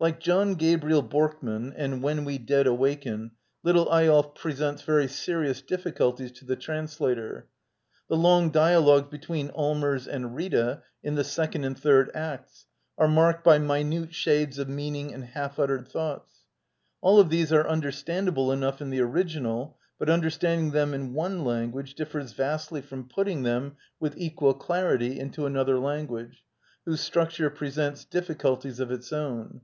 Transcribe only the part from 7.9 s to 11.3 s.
The long dialogues between AUmers and Rita, in the